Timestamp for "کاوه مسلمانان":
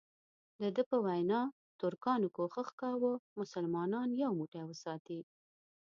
2.81-4.07